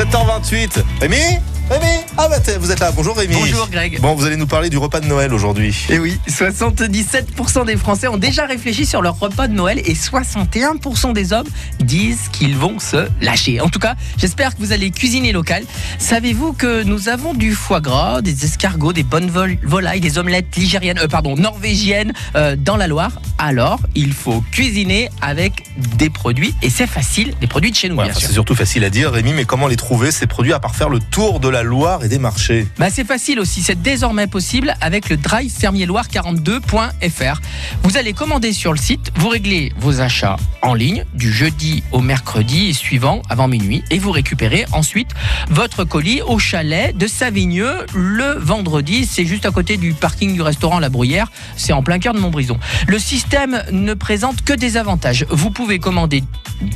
7h28. 0.00 0.82
Rémi? 1.02 1.16
Rémi 1.70 1.86
Ah 2.18 2.26
bah 2.28 2.40
t'es- 2.40 2.58
vous 2.58 2.72
êtes 2.72 2.80
là. 2.80 2.90
Bonjour 2.90 3.16
Rémi. 3.16 3.32
Bonjour 3.34 3.68
Greg. 3.70 4.00
Bon, 4.00 4.14
vous 4.14 4.24
allez 4.26 4.36
nous 4.36 4.46
parler 4.48 4.70
du 4.70 4.76
repas 4.78 4.98
de 5.00 5.06
Noël 5.06 5.32
aujourd'hui. 5.32 5.86
Et 5.88 5.98
oui, 6.00 6.18
77% 6.28 7.64
des 7.64 7.76
Français 7.76 8.08
ont 8.08 8.16
déjà 8.16 8.44
réfléchi 8.44 8.84
sur 8.84 9.00
leur 9.02 9.18
repas 9.18 9.46
de 9.46 9.52
Noël 9.54 9.80
et 9.84 9.94
61% 9.94 11.12
des 11.12 11.32
hommes 11.32 11.46
disent 11.78 12.28
qu'ils 12.32 12.56
vont 12.56 12.78
se 12.80 13.08
lâcher. 13.20 13.60
En 13.60 13.68
tout 13.68 13.78
cas, 13.78 13.94
j'espère 14.18 14.56
que 14.56 14.60
vous 14.60 14.72
allez 14.72 14.90
cuisiner 14.90 15.30
local. 15.32 15.62
Savez-vous 15.98 16.52
que 16.54 16.82
nous 16.82 17.08
avons 17.08 17.34
du 17.34 17.52
foie 17.52 17.80
gras, 17.80 18.20
des 18.20 18.44
escargots, 18.44 18.92
des 18.92 19.04
bonnes 19.04 19.30
vol- 19.30 19.58
volailles, 19.62 20.00
des 20.00 20.18
omelettes 20.18 20.56
ligériennes, 20.56 20.98
euh, 20.98 21.06
pardon, 21.08 21.36
norvégiennes 21.36 22.12
euh, 22.34 22.56
dans 22.58 22.76
la 22.76 22.88
Loire? 22.88 23.12
Alors, 23.38 23.78
il 23.94 24.12
faut 24.12 24.42
cuisiner 24.50 25.08
avec 25.22 25.64
des 25.96 26.10
produits 26.10 26.54
et 26.62 26.68
c'est 26.70 26.88
facile, 26.88 27.32
des 27.40 27.46
produits 27.46 27.70
de 27.70 27.76
chez 27.76 27.88
nous 27.88 27.96
enfin, 27.98 28.10
c'est 28.18 28.32
surtout 28.32 28.54
facile 28.56 28.84
à 28.84 28.90
dire, 28.90 29.12
Rémi, 29.12 29.32
mais 29.32 29.44
comment 29.44 29.68
les 29.68 29.76
trouver 29.76 30.10
ces 30.10 30.26
produits 30.26 30.52
à 30.52 30.58
part 30.58 30.74
faire 30.74 30.88
le 30.88 30.98
tour 30.98 31.38
de 31.40 31.48
la 31.48 31.59
Loire 31.62 32.04
et 32.04 32.08
des 32.08 32.18
marchés 32.18 32.66
Bah 32.78 32.88
c'est 32.90 33.06
facile 33.06 33.40
aussi, 33.40 33.62
c'est 33.62 33.80
désormais 33.80 34.26
possible 34.26 34.74
avec 34.80 35.08
le 35.08 35.16
drive 35.16 35.52
fermier 35.52 35.86
loire 35.86 36.06
42.fr. 36.08 37.40
Vous 37.82 37.96
allez 37.96 38.12
commander 38.12 38.52
sur 38.52 38.72
le 38.72 38.78
site, 38.78 39.12
vous 39.16 39.28
réglez 39.28 39.72
vos 39.78 40.00
achats 40.00 40.36
en 40.62 40.74
ligne 40.74 41.04
du 41.14 41.32
jeudi 41.32 41.82
au 41.92 42.00
mercredi 42.00 42.74
suivant 42.74 43.22
avant 43.28 43.48
minuit 43.48 43.82
et 43.90 43.98
vous 43.98 44.10
récupérez 44.10 44.66
ensuite 44.72 45.10
votre 45.48 45.84
colis 45.84 46.22
au 46.22 46.38
chalet 46.38 46.96
de 46.96 47.06
Savigneux 47.06 47.86
le 47.94 48.38
vendredi. 48.38 49.06
C'est 49.06 49.24
juste 49.24 49.46
à 49.46 49.50
côté 49.50 49.76
du 49.76 49.92
parking 49.92 50.34
du 50.34 50.42
restaurant 50.42 50.78
La 50.78 50.88
Bruyère, 50.88 51.30
c'est 51.56 51.72
en 51.72 51.82
plein 51.82 51.98
cœur 51.98 52.14
de 52.14 52.20
Montbrison. 52.20 52.58
Le 52.86 52.98
système 52.98 53.62
ne 53.72 53.94
présente 53.94 54.42
que 54.42 54.52
des 54.52 54.76
avantages. 54.76 55.26
Vous 55.30 55.50
pouvez 55.50 55.78
commander 55.78 56.22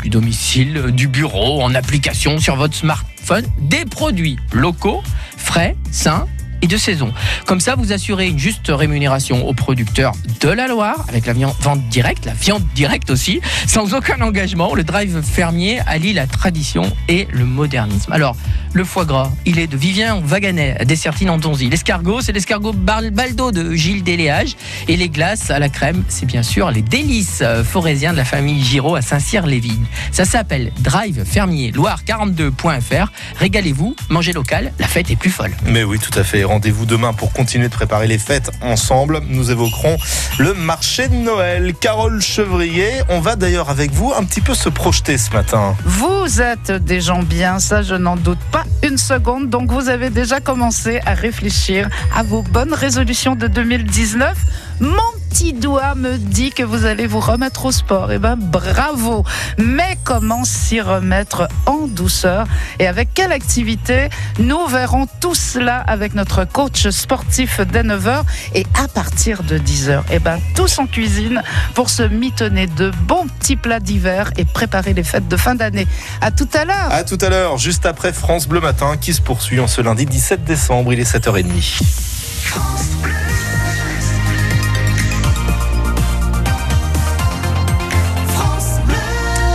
du 0.03 0.09
domicile, 0.09 0.87
du 0.93 1.09
bureau, 1.09 1.63
en 1.63 1.75
application 1.75 2.39
sur 2.39 2.57
votre 2.57 2.75
smartphone, 2.75 3.14
des 3.59 3.85
produits 3.85 4.37
locaux, 4.53 5.03
frais, 5.37 5.77
sains 5.91 6.27
de 6.67 6.77
saison. 6.77 7.13
Comme 7.47 7.61
ça, 7.61 7.75
vous 7.75 7.93
assurez 7.93 8.29
une 8.29 8.39
juste 8.39 8.69
rémunération 8.69 9.47
aux 9.47 9.55
producteurs 9.55 10.13
de 10.41 10.49
la 10.49 10.67
Loire, 10.67 11.05
avec 11.09 11.27
la 11.27 11.33
vente 11.33 11.89
directe, 11.89 12.27
la 12.27 12.33
viande 12.33 12.65
directe 12.75 13.11
aussi, 13.11 13.41
sans 13.67 13.95
aucun 13.95 14.21
engagement. 14.21 14.75
Le 14.75 14.85
drive 14.85 15.23
fermier 15.23 15.81
allie 15.87 16.13
la 16.13 16.27
tradition 16.27 16.85
et 17.09 17.29
le 17.33 17.45
modernisme. 17.45 18.13
Alors, 18.13 18.37
le 18.73 18.85
foie 18.85 19.05
gras, 19.05 19.31
il 19.47 19.59
est 19.59 19.67
de 19.67 19.77
Vivien 19.77 20.21
Vaganet, 20.25 20.85
Dessertine 20.85 21.31
en 21.31 21.39
Donzy. 21.39 21.69
L'escargot, 21.69 22.21
c'est 22.21 22.33
l'escargot 22.33 22.73
Baldo 22.73 23.53
de 23.53 23.75
Gilles 23.75 24.03
Déléage. 24.03 24.57
Et 24.89 24.97
les 24.97 25.09
glaces 25.09 25.51
à 25.51 25.59
la 25.59 25.69
crème, 25.69 26.05
c'est 26.09 26.27
bien 26.27 26.43
sûr 26.43 26.71
les 26.71 26.83
délices 26.83 27.41
euh, 27.43 27.65
forésiens 27.65 28.13
de 28.13 28.17
la 28.17 28.25
famille 28.25 28.63
Giraud 28.63 28.97
à 28.97 29.03
Saint-Cyr-les-Vignes. 29.03 29.87
Ça 30.13 30.25
s'appelle 30.25 30.73
Drive 30.81 31.25
Fermier 31.25 31.73
Loire42.fr. 31.73 33.09
Régalez-vous, 33.39 33.97
mangez 34.09 34.33
local, 34.33 34.73
la 34.79 34.89
fête 34.89 35.11
est 35.11 35.17
plus 35.17 35.31
folle. 35.31 35.53
Mais 35.67 35.85
oui, 35.85 35.99
tout 35.99 36.17
à 36.19 36.25
fait. 36.25 36.45
Rendez-vous 36.55 36.87
demain 36.87 37.13
pour 37.13 37.33
continuer 37.33 37.67
de 37.67 37.75
préparer 37.75 38.07
les 38.07 38.17
fêtes 38.17 38.53
ensemble. 38.61 39.23
Nous 39.27 39.51
évoquerons 39.51 39.97
le 40.39 40.55
marché 40.55 41.09
de 41.09 41.17
Noël. 41.17 41.75
Carole 41.75 42.23
Chevrier, 42.23 42.93
on 43.09 43.19
va 43.19 43.35
d'ailleurs 43.35 43.71
avec 43.71 43.91
vous 43.91 44.13
un 44.17 44.23
petit 44.23 44.41
peu 44.41 44.55
se 44.55 44.69
projeter 44.69 45.19
ce 45.19 45.33
matin. 45.33 45.75
Vous 45.85 46.41
êtes 46.41 46.71
des 46.71 47.01
gens 47.01 47.25
bien, 47.25 47.59
ça 47.59 47.83
je 47.83 47.97
n'en 47.97 48.15
doute 48.15 48.39
pas 48.53 48.63
une 48.85 48.99
seconde. 48.99 49.51
Donc 49.51 49.73
vous 49.73 49.89
avez 49.89 50.11
déjà 50.11 50.39
commencé 50.39 51.01
à 51.05 51.15
réfléchir 51.15 51.89
à 52.15 52.23
vos 52.23 52.43
bonnes 52.43 52.73
résolutions 52.73 53.35
de 53.35 53.49
2019. 53.49 54.37
Mon 54.81 54.97
petit 55.31 55.53
doigt 55.53 55.95
me 55.95 56.17
dit 56.17 56.51
que 56.51 56.63
vous 56.63 56.85
allez 56.85 57.07
vous 57.07 57.21
remettre 57.21 57.67
au 57.67 57.73
sport. 57.73 58.13
Eh 58.13 58.19
ben 58.19 58.37
bravo. 58.37 59.25
Mais 59.59 59.99
comment 60.05 60.45
s'y 60.45 60.81
remettre 60.81 61.49
en 61.67 61.87
douceur 61.87 62.47
et 62.79 62.87
avec 62.87 63.15
quelle 63.15 63.33
activité? 63.33 64.09
Nous 64.39 64.67
verrons 64.67 65.07
tout 65.21 65.35
cela 65.35 65.79
avec 65.79 66.15
notre 66.15 66.45
coach 66.45 66.89
sportif 66.89 67.61
dès 67.61 67.83
9h 67.83 68.23
et 68.55 68.67
à 68.83 68.89
partir 68.89 69.43
de 69.43 69.59
10h. 69.59 70.03
Eh 70.11 70.19
ben 70.19 70.39
tous 70.55 70.79
en 70.79 70.87
cuisine 70.87 71.43
pour 71.75 71.91
se 71.91 72.03
mitonner 72.03 72.67
de 72.67 72.91
bons 73.07 73.27
petits 73.39 73.57
plats 73.57 73.81
d'hiver 73.81 74.33
et 74.37 74.45
préparer 74.45 74.95
les 74.95 75.05
fêtes 75.05 75.29
de 75.29 75.37
fin 75.37 75.55
d'année. 75.55 75.87
À 76.21 76.31
tout 76.31 76.49
à 76.53 76.65
l'heure. 76.65 76.91
À 76.91 77.05
tout 77.05 77.19
à 77.21 77.29
l'heure, 77.29 77.59
juste 77.59 77.87
après 77.87 78.13
France 78.13 78.49
Bleu 78.49 78.61
Matin, 78.61 78.97
qui 78.97 79.15
se 79.15 79.21
poursuit 79.21 79.61
en 79.61 79.67
ce 79.67 79.81
lundi 79.81 80.07
17 80.07 80.45
décembre. 80.45 80.93
Il 80.93 81.01
est 81.01 81.13
7h30. 81.13 81.83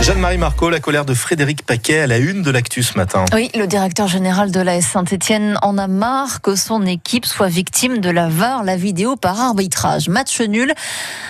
Jeanne-Marie 0.02 0.38
Marco, 0.38 0.70
la 0.70 0.80
colère 0.80 1.04
de 1.04 1.12
Frédéric 1.12 1.66
Paquet 1.66 2.00
à 2.00 2.06
la 2.06 2.16
une 2.16 2.40
de 2.40 2.50
l'actu 2.50 2.82
ce 2.82 2.96
matin. 2.96 3.26
Oui, 3.34 3.50
le 3.54 3.66
directeur 3.66 4.08
général 4.08 4.50
de 4.50 4.60
la 4.60 4.80
Saint-Etienne 4.80 5.58
en 5.60 5.76
a 5.76 5.88
marre 5.88 6.40
que 6.40 6.56
son 6.56 6.86
équipe 6.86 7.26
soit 7.26 7.48
victime 7.48 7.98
de 7.98 8.08
la 8.08 8.30
VAR, 8.30 8.64
la 8.64 8.76
vidéo 8.76 9.16
par 9.16 9.38
arbitrage. 9.38 10.08
Match 10.08 10.40
nul, 10.40 10.72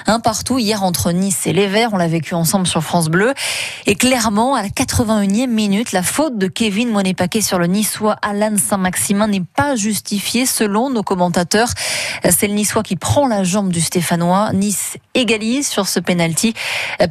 un 0.06 0.20
partout 0.20 0.60
hier 0.60 0.84
entre 0.84 1.10
Nice 1.10 1.48
et 1.48 1.52
les 1.52 1.66
Verts. 1.66 1.90
On 1.92 1.96
l'a 1.96 2.06
vécu 2.06 2.34
ensemble 2.34 2.68
sur 2.68 2.84
France 2.84 3.08
Bleu. 3.08 3.34
Et 3.86 3.96
clairement, 3.96 4.54
à 4.54 4.62
la 4.62 4.68
81e 4.68 5.48
minute, 5.48 5.90
la 5.90 6.04
faute 6.04 6.38
de 6.38 6.46
Kevin 6.46 6.90
Monet-Paquet 6.90 7.40
sur 7.40 7.58
le 7.58 7.66
Niçois 7.66 8.16
Alan 8.22 8.54
Saint-Maximin 8.56 9.26
n'est 9.26 9.42
pas 9.56 9.74
justifiée 9.74 10.46
selon 10.46 10.90
nos 10.90 11.02
commentateurs. 11.02 11.70
C'est 12.30 12.46
le 12.46 12.54
Niçois 12.54 12.84
qui 12.84 12.94
prend 12.94 13.26
la 13.26 13.42
jambe 13.42 13.70
du 13.70 13.80
Stéphanois. 13.80 14.52
Nice 14.52 14.96
égalise 15.14 15.66
sur 15.66 15.88
ce 15.88 15.98
penalty. 15.98 16.54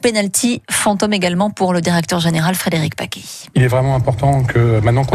Penalty 0.02 0.62
fantôme 0.70 1.12
également 1.12 1.48
pour 1.55 1.73
le 1.73 1.81
directeur 1.81 2.19
général 2.19 2.55
Frédéric 2.55 2.95
Paquet. 2.95 3.21
Il 3.55 3.63
est 3.63 3.67
vraiment 3.67 3.95
important 3.95 4.43
que 4.43 4.79
maintenant 4.79 5.03
qu'on 5.03 5.07